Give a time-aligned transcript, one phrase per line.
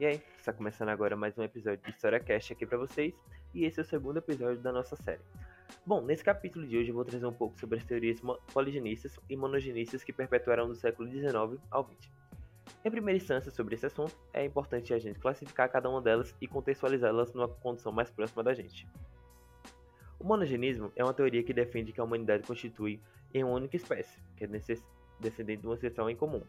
[0.00, 3.12] E aí, está começando agora mais um episódio de História Cast aqui para vocês,
[3.52, 5.20] e esse é o segundo episódio da nossa série.
[5.84, 8.20] Bom, nesse capítulo de hoje eu vou trazer um pouco sobre as teorias
[8.52, 12.12] poligenistas e monogenistas que perpetuaram do século XIX ao XX.
[12.84, 16.46] Em primeira instância, sobre esse assunto, é importante a gente classificar cada uma delas e
[16.46, 18.86] contextualizá-las numa condição mais próxima da gente.
[20.16, 23.00] O monogenismo é uma teoria que defende que a humanidade constitui
[23.34, 24.46] em uma única espécie, que é
[25.18, 26.44] descendente de uma seção em comum,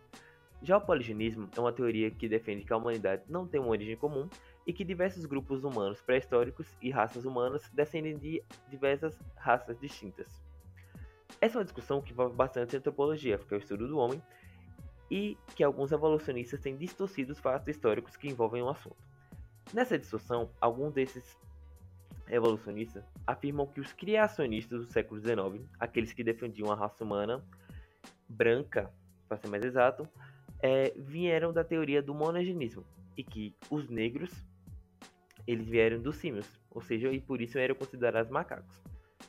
[0.61, 3.95] já o poligenismo é uma teoria que defende que a humanidade não tem uma origem
[3.95, 4.29] comum
[4.67, 10.43] e que diversos grupos humanos pré-históricos e raças humanas descendem de diversas raças distintas.
[11.39, 14.21] Essa é uma discussão que envolve bastante a antropologia, que é o estudo do homem,
[15.09, 18.97] e que alguns evolucionistas têm distorcido os fatos históricos que envolvem o assunto.
[19.73, 21.37] Nessa discussão, alguns desses
[22.27, 27.43] evolucionistas afirmam que os criacionistas do século XIX, aqueles que defendiam a raça humana
[28.27, 28.91] branca,
[29.27, 30.07] para ser mais exato,
[30.61, 32.85] é, vieram da teoria do monogenismo
[33.17, 34.31] e que os negros
[35.47, 38.81] eles vieram dos símios, ou seja, e por isso eram considerados macacos.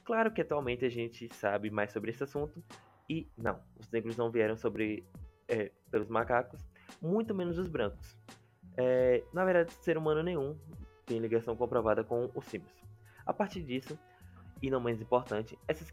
[0.05, 2.63] Claro que atualmente a gente sabe mais sobre esse assunto
[3.09, 5.05] e não, os negros não vieram sobre
[5.49, 6.61] é, pelos macacos,
[7.01, 8.17] muito menos os brancos.
[8.77, 10.57] É, na verdade, ser humano nenhum
[11.07, 12.73] tem ligação comprovada com os símios.
[13.25, 13.99] A partir disso,
[14.63, 15.91] e não menos importante, essas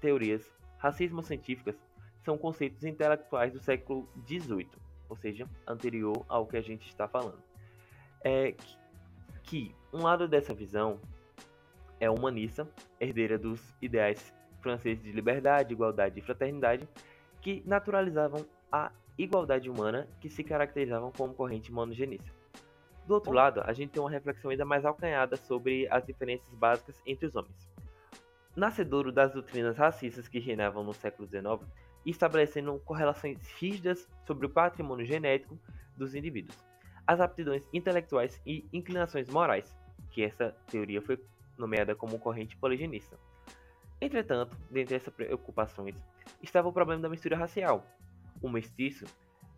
[0.00, 1.76] teorias racismo-científicas
[2.24, 4.68] são conceitos intelectuais do século XVIII,
[5.08, 7.42] ou seja, anterior ao que a gente está falando.
[8.24, 8.54] É
[9.42, 11.00] que, um lado dessa visão
[12.00, 12.68] é humanista,
[13.00, 16.88] herdeira dos ideais franceses de liberdade, igualdade e fraternidade,
[17.40, 22.30] que naturalizavam a igualdade humana que se caracterizavam como corrente monogenista.
[23.06, 27.00] Do outro lado, a gente tem uma reflexão ainda mais alcanhada sobre as diferenças básicas
[27.06, 27.70] entre os homens.
[28.56, 31.62] Nascedouro das doutrinas racistas que reinavam no século XIX,
[32.10, 35.58] estabelecendo correlações rígidas sobre o patrimônio genético
[35.96, 36.56] dos indivíduos,
[37.06, 39.76] as aptidões intelectuais e inclinações morais,
[40.10, 41.18] que essa teoria foi
[41.58, 43.18] nomeada como corrente poligenista.
[44.00, 45.96] Entretanto, dentre essas preocupações,
[46.42, 47.86] estava o problema da mistura racial.
[48.42, 49.06] O mestiço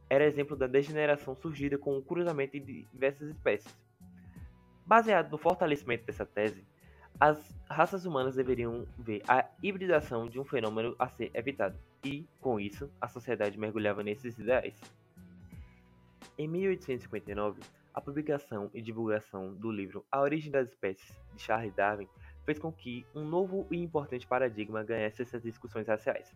[0.08, 3.76] era exemplo da degeneração surgida com o cruzamento de diversas espécies.
[4.86, 6.64] Baseado no fortalecimento dessa tese,
[7.20, 12.60] as raças humanas deveriam ver a hibridação de um fenômeno a ser evitado, e, com
[12.60, 14.80] isso, a sociedade mergulhava nesses ideais.
[16.36, 17.60] Em 1859,
[17.92, 22.08] a publicação e divulgação do livro A Origem das Espécies, de Charles Darwin,
[22.44, 26.32] fez com que um novo e importante paradigma ganhasse essas discussões raciais.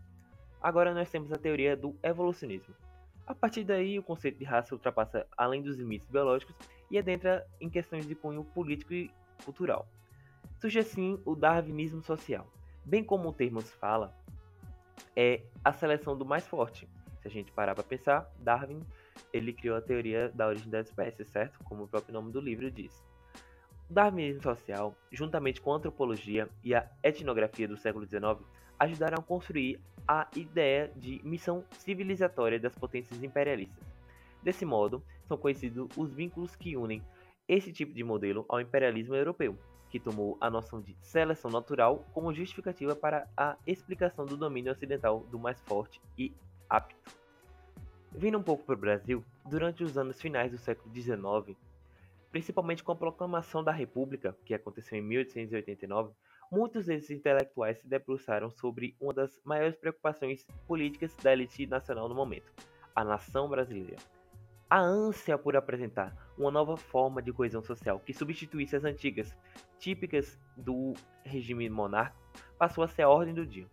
[0.61, 2.75] Agora nós temos a teoria do evolucionismo.
[3.27, 6.57] A partir daí, o conceito de raça ultrapassa além dos limites biológicos
[6.91, 9.11] e adentra em questões de cunho político e
[9.45, 9.87] cultural.
[10.59, 12.47] Surge assim o darwinismo social.
[12.85, 14.15] Bem como o termo se fala,
[15.17, 16.89] é a seleção do mais forte.
[17.21, 18.81] Se a gente parar para pensar, Darwin
[19.33, 21.59] ele criou a teoria da origem das espécies, certo?
[21.65, 23.05] Como o próprio nome do livro diz.
[23.89, 28.41] O darwinismo social, juntamente com a antropologia e a etnografia do século XIX,
[28.79, 33.87] ajudaram a construir a ideia de missão civilizatória das potências imperialistas.
[34.43, 37.03] Desse modo, são conhecidos os vínculos que unem
[37.47, 39.57] esse tipo de modelo ao imperialismo europeu,
[39.93, 45.21] que tomou a noção de seleção natural como justificativa para a explicação do domínio ocidental
[45.31, 46.33] do mais forte e
[46.67, 46.97] apto.
[48.11, 51.59] Vindo um pouco para o Brasil, durante os anos finais do século XIX,
[52.31, 56.15] principalmente com a proclamação da República, que aconteceu em 1889,
[56.51, 62.15] muitos desses intelectuais se debruçaram sobre uma das maiores preocupações políticas da elite nacional no
[62.15, 62.51] momento,
[62.97, 63.99] a nação brasileira
[64.73, 69.37] a ânsia por apresentar uma nova forma de coesão social que substituísse as antigas,
[69.79, 72.19] típicas do regime monárquico,
[72.57, 73.67] passou a ser a ordem do dia.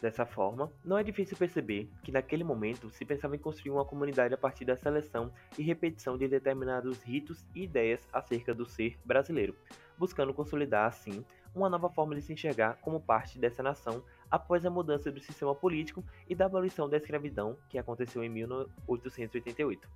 [0.00, 4.32] Dessa forma, não é difícil perceber que naquele momento se pensava em construir uma comunidade
[4.32, 9.54] a partir da seleção e repetição de determinados ritos e ideias acerca do ser brasileiro,
[9.98, 11.22] buscando consolidar assim
[11.54, 15.54] uma nova forma de se enxergar como parte dessa nação após a mudança do sistema
[15.54, 19.88] político e da abolição da escravidão, que aconteceu em 1888.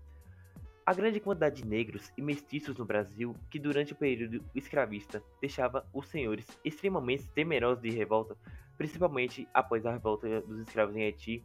[0.84, 5.84] A grande quantidade de negros e mestiços no Brasil, que durante o período escravista deixava
[5.92, 8.36] os senhores extremamente temerosos de revolta,
[8.78, 11.42] principalmente após a revolta dos escravos em Haiti,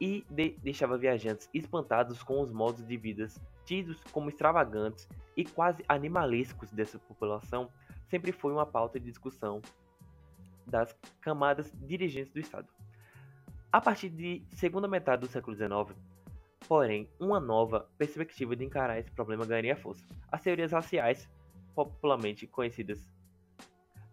[0.00, 3.28] e de deixava viajantes espantados com os modos de vida
[3.64, 7.70] tidos como extravagantes e quase animalescos dessa população,
[8.08, 9.60] sempre foi uma pauta de discussão
[10.66, 12.68] das camadas dirigentes do Estado.
[13.72, 15.96] A partir de segunda metade do século XIX,
[16.66, 20.04] porém, uma nova perspectiva de encarar esse problema ganharia força.
[20.30, 21.28] As teorias raciais,
[21.74, 23.08] popularmente conhecidas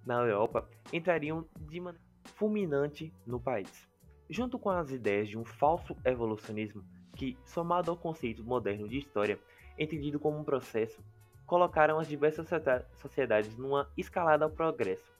[0.06, 3.88] na Europa, entrariam de maneira fulminante no país.
[4.30, 6.84] Junto com as ideias de um falso evolucionismo,
[7.16, 9.40] que somado ao conceito moderno de história,
[9.78, 11.04] entendido como um processo,
[11.45, 12.48] colocaram as diversas
[12.95, 15.12] sociedades numa escalada ao progresso.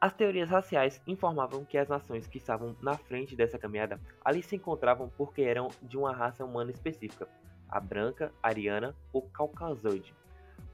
[0.00, 4.56] As teorias raciais informavam que as nações que estavam na frente dessa caminhada ali se
[4.56, 7.26] encontravam porque eram de uma raça humana específica,
[7.68, 10.14] a branca, ariana ou caucasoide.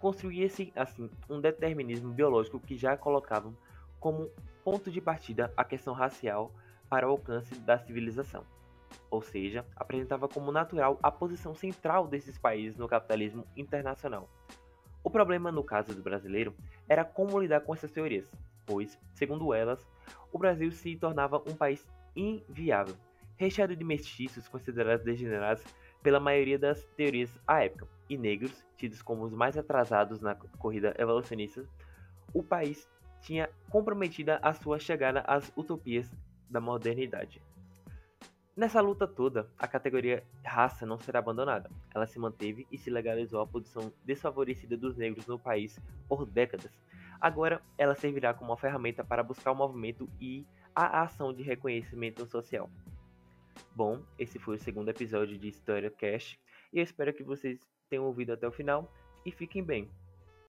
[0.01, 3.55] Construía-se assim um determinismo biológico que já colocavam
[4.01, 4.31] como
[4.65, 6.51] ponto de partida a questão racial
[6.89, 8.45] para o alcance da civilização.
[9.11, 14.29] Ou seja, apresentava como natural a posição central desses países no capitalismo internacional.
[15.03, 16.55] O problema no caso do brasileiro
[16.89, 18.31] era como lidar com essas teorias,
[18.67, 19.85] pois, segundo elas,
[20.33, 22.95] o Brasil se tornava um país inviável,
[23.37, 25.65] recheado de mestiços considerados degenerados
[26.03, 30.95] pela maioria das teorias à época, e negros, tidos como os mais atrasados na corrida
[30.99, 31.65] evolucionista,
[32.35, 32.89] o país
[33.21, 36.11] tinha comprometida a sua chegada às utopias
[36.49, 37.41] da modernidade.
[38.57, 41.71] Nessa luta toda, a categoria raça não será abandonada.
[41.95, 46.73] Ela se manteve e se legalizou a posição desfavorecida dos negros no país por décadas.
[47.21, 50.45] Agora, ela servirá como uma ferramenta para buscar o movimento e
[50.75, 52.69] a ação de reconhecimento social.
[53.75, 56.39] Bom, esse foi o segundo episódio de História Cash
[56.73, 58.93] e eu espero que vocês tenham ouvido até o final
[59.25, 59.89] e fiquem bem.